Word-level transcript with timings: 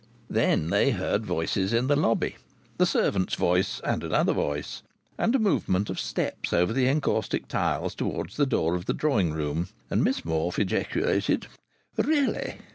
Then 0.31 0.71
they 0.71 0.89
heard 0.89 1.27
voices 1.27 1.73
in 1.73 1.85
the 1.85 1.95
lobby 1.95 2.37
the 2.79 2.87
servant's 2.87 3.35
voice 3.35 3.79
and 3.83 4.03
another 4.03 4.33
voice 4.33 4.81
and 5.15 5.35
a 5.35 5.37
movement 5.37 5.91
of 5.91 5.99
steps 5.99 6.53
over 6.53 6.73
the 6.73 6.87
encaustic 6.87 7.47
tiles 7.47 7.93
towards 7.93 8.35
the 8.35 8.47
door 8.47 8.73
of 8.73 8.85
the 8.87 8.95
drawing 8.95 9.31
room. 9.31 9.67
And 9.91 10.03
Miss 10.03 10.25
Morfe 10.25 10.57
ejaculated: 10.57 11.45
"Really!" 11.97 12.57